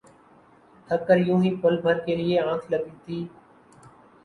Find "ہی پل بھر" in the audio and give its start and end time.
1.43-1.97